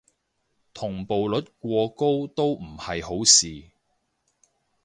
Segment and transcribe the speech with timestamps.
[0.73, 3.69] 同步率過高都唔係好事